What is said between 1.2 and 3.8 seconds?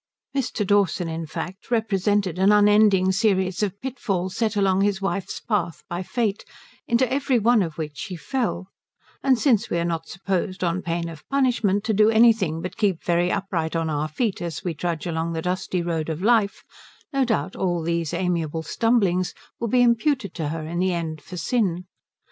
fact, represented an unending series of